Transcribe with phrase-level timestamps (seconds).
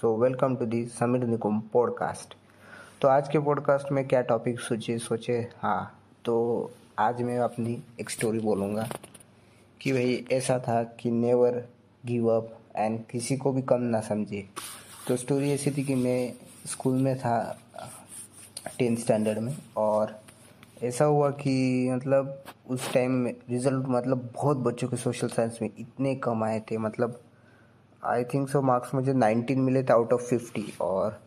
[0.00, 2.34] So welcome to the Sameer Nikum podcast
[3.00, 5.48] तो आज के पॉडकास्ट में क्या टॉपिक सोचे सोचे?
[5.58, 8.88] हाँ तो आज मैं अपनी एक स्टोरी बोलूँगा
[9.80, 11.64] कि भाई, ऐसा था कि नेवर
[12.06, 14.48] गिव अप एंड किसी को भी कम ना समझे।
[15.08, 16.32] तो स्टोरी ऐसी थी कि मैं
[16.66, 17.58] स्कूल में था
[18.78, 20.20] टेंथ स्टैंडर्ड में और
[20.82, 25.70] ऐसा हुआ कि मतलब उस टाइम में रिज़ल्ट मतलब बहुत बच्चों के सोशल साइंस में
[25.78, 27.20] इतने कम आए थे मतलब
[28.02, 31.18] आई थिंक सो मार्क्स मुझे नाइनटीन मिले थे आउट ऑफ़ फिफ्टी और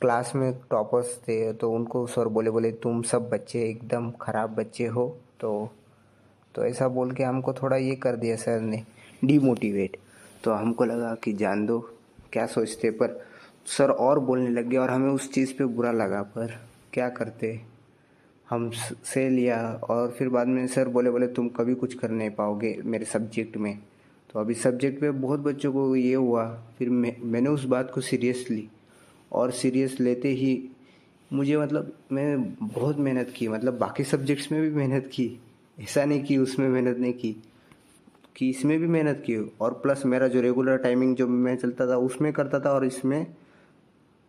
[0.00, 4.86] क्लास में टॉपर्स थे तो उनको सर बोले बोले, तुम सब बच्चे एकदम ख़राब बच्चे
[4.86, 5.06] हो।
[5.40, 5.70] तो
[6.54, 8.82] तो ऐसा बोल के हमको थोड़ा ये कर दिया सर ने
[9.24, 9.96] डीमोटिवेट
[10.44, 11.78] तो हमको लगा कि जान दो,
[12.32, 13.20] क्या सोचते, पर
[13.68, 16.58] सर और बोलने लग गए और हमें उस चीज़ पे बुरा लगा, पर
[16.92, 17.60] क्या करते?
[18.46, 22.30] हम से लिया और फिर बाद में सर बोले बोले, तुम कभी कुछ कर नहीं
[22.30, 23.78] पाओगे मेरे सब्जेक्ट में।
[24.30, 26.44] तो अभी सब्जेक्ट पे बहुत बच्चों को ये हुआ,
[26.78, 28.68] फिर मैं, मैंने उस बात को सीरियस ली।
[29.32, 30.68] और सीरियस लेते ही
[31.32, 35.38] मुझे मतलब मैंने बहुत मेहनत की मतलब बाकी सब्जेक्ट्स में भी मेहनत की,
[35.78, 37.36] ऐसा नहीं कि उसमें मेहनत नहीं की,
[38.36, 41.96] कि इसमें भी मेहनत की और प्लस मेरा जो रेगुलर टाइमिंग जो मैं चलता था,
[41.96, 43.26] उसमें करता था और इसमें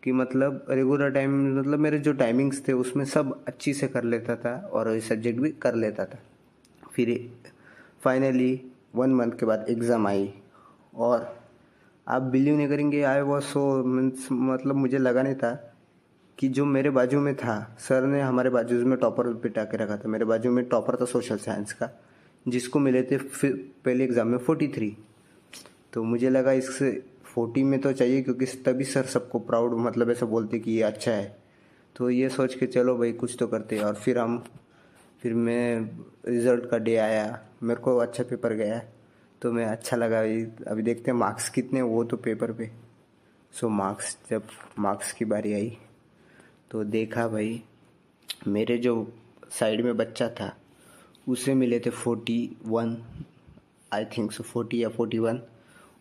[0.04, 4.36] कि मतलब रेगुलर टाइम मतलब मेरे जो टाइमिंग्स थे, उसमें सब अच्छी से कर लेता
[4.36, 6.20] था और सब्जेक्ट भी कर लेता था।
[6.92, 7.32] फिर
[8.02, 8.62] फाइनली
[8.94, 10.34] वन मंथ के बाद एग्ज़ाम आई
[10.96, 11.28] और
[12.08, 15.54] आप बिलीव नहीं करेंगे आई वॉज़ सो मीन्स मतलब मुझे लगा नहीं था
[16.38, 19.98] कि जो मेरे बाजू में था सर ने हमारे बाजू में टॉपर बिठा के रखा
[19.98, 21.90] था। मेरे बाजू में टॉपर था सोशल साइंस का,
[22.46, 23.54] जिसको मिले थे फिर
[23.86, 24.96] पहले एग्ज़ाम में फोर्टी थ्री
[25.94, 26.92] तो मुझे लगा इससे
[27.26, 31.12] फोर्टी में तो चाहिए, क्योंकि तभी सर सबको प्राउड मतलब ऐसा बोलते कि ये अच्छा
[31.12, 31.38] है।
[31.96, 34.44] तो ये सोच के चलो भाई, कुछ तो करते और फिर हम
[35.22, 35.90] फिर मैं
[36.28, 38.82] रिज़ल्ट का डे आया। मेरे को अच्छा पेपर गया
[39.42, 40.20] तो मैं अच्छा लगा।
[40.72, 42.70] अभी देखते हैं मार्क्स कितने वो तो पेपर पे।
[43.54, 44.48] सो मार्क्स जब
[44.80, 45.78] मार्क्स की बारी आई
[46.72, 47.62] तो देखा भाई,
[48.48, 48.94] मेरे जो
[49.52, 50.54] साइड में बच्चा था,
[51.28, 52.98] उसे मिले थे forty one
[53.92, 55.42] I think so forty या फोर्टी वन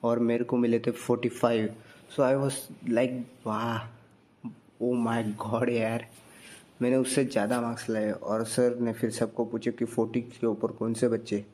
[0.04, 1.74] और मेरे को मिले थे forty five
[2.16, 2.58] so I was
[2.88, 4.46] like वाह
[4.82, 6.06] ओ माई गॉड यार।
[6.82, 10.72] मैंने उससे ज़्यादा मार्क्स लाए और सर ने फिर सबको पूछे कि फोर्टी के ऊपर
[10.72, 11.44] कौन से बच्चे?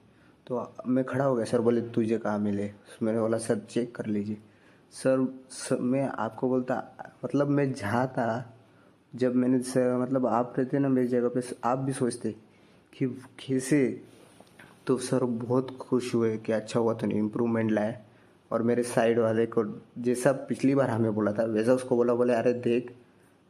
[0.47, 2.71] तो मैं खड़ा हो गया सर बोले तुझे कहाँ मिले?
[3.03, 4.37] मैंने बोला सर चेक कर लीजिए।
[4.93, 6.83] सर, सर मैं आपको बोलता
[7.25, 8.53] मतलब मैं जहाँ था
[9.15, 12.35] जब मैंने सर मतलब आप रहते ना मेरी जगह पे आप भी सोचते
[12.99, 13.07] कि
[13.41, 14.01] कैसे?
[14.87, 18.03] तो सर बहुत खुश हुए कि अच्छा हुआ तो नहीं इम्प्रूवमेंट लाए
[18.53, 19.65] और मेरे साइड वाले को
[19.99, 22.95] जैसा पिछली बार हमें बोला था वैसा उसको बोला बोले अरे देख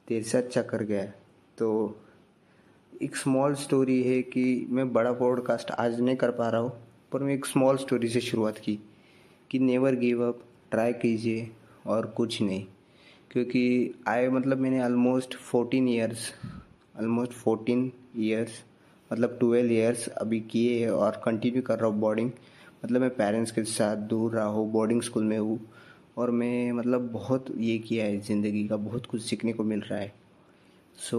[0.09, 1.13] तेरे से अच्छा कर गया
[1.59, 1.69] तो
[3.03, 6.73] एक स्मॉल स्टोरी है कि मैं बड़ा पॉडकास्ट आज नहीं कर पा रहा हूँ,
[7.13, 8.79] पर मैं एक स्मॉल स्टोरी से शुरुआत की
[9.51, 10.41] कि नेवर गिव अप
[10.71, 11.49] ट्राई कीजिए
[11.87, 12.65] और कुछ नहीं।
[13.31, 16.33] क्योंकि आए मतलब मैंने almost fourteen years
[16.99, 18.63] almost fourteen years
[19.11, 22.31] मतलब ट्वेल्व ईयर्स अभी किए और कंटिन्यू कर रहा हूँ बोर्डिंग
[22.85, 25.59] मतलब मैं पेरेंट्स के साथ दूर रहा हूँ बोर्डिंग स्कूल में हूँ
[26.19, 29.99] और मैं मतलब बहुत ये किया है ज़िंदगी का, बहुत कुछ सीखने को मिल रहा
[29.99, 30.13] है।
[30.99, 31.19] सो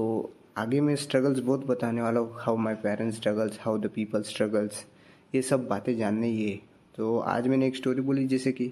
[0.57, 4.85] आगे मैं स्ट्रगल्स बहुत बताने वाला हूँ how my parents struggles how the people struggles
[5.35, 6.59] ये सब बातें जानने ये।
[6.97, 8.71] तो आज मैंने एक स्टोरी बोली, जैसे कि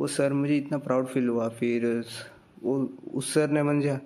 [0.00, 2.04] वो सर मुझे इतना प्राउड फील हुआ, फिर
[2.62, 2.76] वो,
[3.14, 3.98] उस सर ने मंजा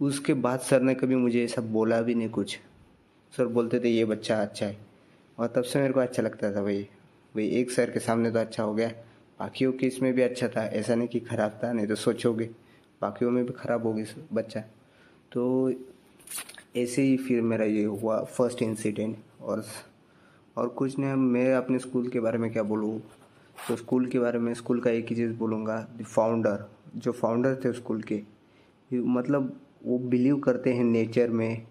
[0.00, 2.58] उसके बाद सर ने कभी मुझे ऐसा बोला भी नहीं कुछ।
[3.32, 4.76] सर बोलते थे, ये बच्चा अच्छा है।
[5.38, 6.82] और तब से मेरे को अच्छा लगता था भाई।
[7.34, 8.88] भाई, एक सर के सामने तो अच्छा हो गया।
[9.40, 12.50] बाकियों के इसमें भी अच्छा था। ऐसा नहीं कि ख़राब था, नहीं तो सोचोगे।
[13.02, 14.64] बाकियों में भी ख़राब होगी, बच्चा।
[15.32, 15.72] तो
[16.76, 19.64] ऐसे ही फिर मेरा ये हुआ फ़र्स्ट इंसिडेंट और
[20.56, 23.00] और कुछ नहीं, मैं अपने स्कूल के बारे में क्या बोलूँ?
[23.68, 26.64] तो स्कूल के बारे में स्कूल का एक ही चीज़ बोलूँगा द फाउंडर
[26.96, 28.22] जो फाउंडर थे स्कूल के
[28.94, 31.66] मतलब वो बिलीव करते हैं नेचर में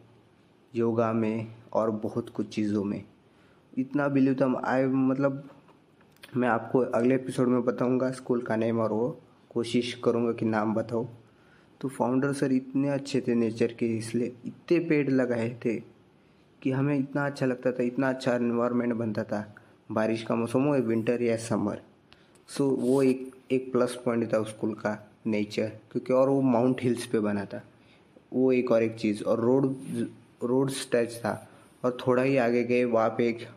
[0.75, 3.03] योगा में और बहुत कुछ चीज़ों में।
[3.77, 5.49] इतना बिलीव था आई मतलब
[6.37, 9.19] मैं आपको अगले एपिसोड में बताऊँगा स्कूल का नेम और वो,
[9.49, 11.07] कोशिश करूँगा कि नाम बताओ
[11.81, 15.75] तो फाउंडर सर इतने अच्छे थे नेचर के, इसलिए इतने पेड़ लगाए थे
[16.61, 19.55] कि हमें इतना अच्छा लगता था, इतना अच्छा इन्वायरमेंट बनता था।
[19.91, 21.81] बारिश का मौसम हो या विंटर या समर
[22.49, 24.97] सो वो एक एक प्लस पॉइंट था उस स्कूल का
[25.27, 27.61] नेचर क्योंकि और वो माउंट हिल्स पे बना था।
[28.33, 29.75] वो एक और एक चीज़, और रोड
[30.43, 31.47] रोड स्टैच था।
[31.83, 33.47] और थोड़ा ही आगे गए, वहाँ पे एक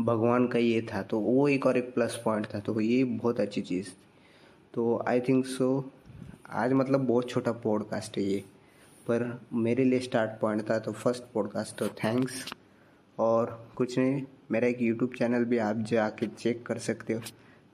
[0.00, 3.40] भगवान का ये था तो वो एक और एक प्लस पॉइंट था तो ये बहुत
[3.40, 3.88] अच्छी चीज़
[4.74, 5.68] तो आई थिंक सो
[6.50, 8.38] आज मतलब बहुत छोटा पॉडकास्ट है ये।
[9.06, 12.52] पर मेरे लिए स्टार्ट पॉइंट था तो फ़र्स्ट पॉडकास्ट तो थैंक्स
[13.18, 17.20] और कुछ नहीं, मेरा एक यूट्यूब चैनल भी आप जाके चेक कर सकते हो।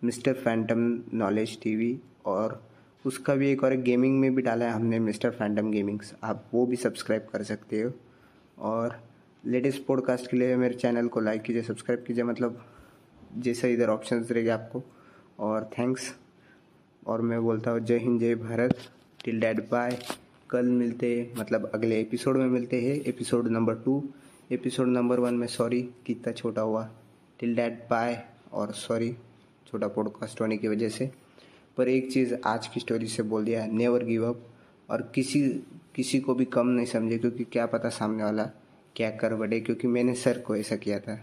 [0.04, 2.62] मिस्टर फैंटम नॉलेज टीवी और
[3.06, 6.44] उसका भी एक और एक गेमिंग में भी डाला है हमने मिस्टर फैंटम गेमिंग्स आप
[6.54, 7.92] वो भी सब्सक्राइब कर सकते हो।
[8.58, 9.00] और
[9.46, 12.64] लेटेस्ट पॉडकास्ट के लिए मेरे चैनल को लाइक कीजिए सब्सक्राइब कीजिए मतलब
[13.38, 14.82] जैसे इधर ऑप्शन रहेंगे आपको।
[15.38, 16.14] और थैंक्स
[17.10, 18.76] और मैं बोलता हूँ, जय हिंद, जय भारत
[19.24, 19.98] टिल डैड बाय
[20.50, 21.08] कल मिलते
[21.38, 24.02] मतलब अगले एपिसोड में मिलते हैं। Episode number two
[24.52, 26.82] episode number one में सॉरी कितना छोटा हुआ।
[27.40, 28.22] टिल डैड बाय
[28.52, 29.12] और सॉरी
[29.66, 31.10] छोटा पॉडकास्ट होने की वजह से।
[31.76, 34.46] पर एक चीज़ आज की स्टोरी से बोल दिया नेवर गिव अप
[34.90, 35.42] और किसी
[35.94, 38.44] किसी को भी कम नहीं समझे, क्योंकि क्या पता सामने वाला
[38.96, 41.16] क्या कर बढ़े क्योंकि मैंने सर को ऐसा किया था।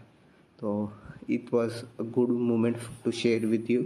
[0.59, 0.91] तो
[1.29, 3.83] it was a good moment to share with you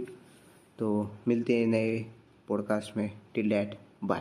[0.82, 2.04] तो मिलते हैं नए
[2.48, 3.10] पॉडकास्ट में.
[3.34, 4.20] Till that bye